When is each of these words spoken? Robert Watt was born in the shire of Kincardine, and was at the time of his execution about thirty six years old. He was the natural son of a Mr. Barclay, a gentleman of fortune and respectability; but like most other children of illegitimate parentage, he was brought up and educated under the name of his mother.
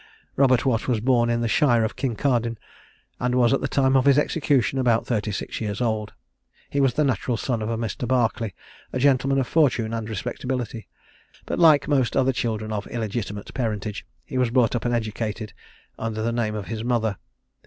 Robert 0.35 0.65
Watt 0.65 0.87
was 0.87 0.99
born 0.99 1.29
in 1.29 1.41
the 1.41 1.47
shire 1.47 1.83
of 1.83 1.95
Kincardine, 1.95 2.57
and 3.19 3.35
was 3.35 3.53
at 3.53 3.61
the 3.61 3.67
time 3.67 3.95
of 3.95 4.05
his 4.05 4.17
execution 4.17 4.79
about 4.79 5.05
thirty 5.05 5.31
six 5.31 5.61
years 5.61 5.79
old. 5.79 6.13
He 6.71 6.79
was 6.81 6.95
the 6.95 7.03
natural 7.03 7.37
son 7.37 7.61
of 7.61 7.69
a 7.69 7.77
Mr. 7.77 8.07
Barclay, 8.07 8.55
a 8.91 8.97
gentleman 8.97 9.37
of 9.37 9.45
fortune 9.45 9.93
and 9.93 10.09
respectability; 10.09 10.87
but 11.45 11.59
like 11.59 11.87
most 11.87 12.17
other 12.17 12.33
children 12.33 12.71
of 12.73 12.87
illegitimate 12.87 13.53
parentage, 13.53 14.03
he 14.25 14.39
was 14.39 14.49
brought 14.49 14.75
up 14.75 14.85
and 14.85 14.95
educated 14.95 15.53
under 15.99 16.23
the 16.23 16.31
name 16.31 16.55
of 16.55 16.65
his 16.65 16.83
mother. 16.83 17.17